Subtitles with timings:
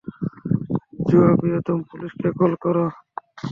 [1.07, 2.85] জোয়া প্রিয়তম, পুলিশকে কল করো।